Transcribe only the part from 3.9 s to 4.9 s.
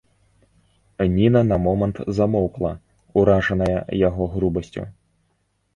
яго грубасцю.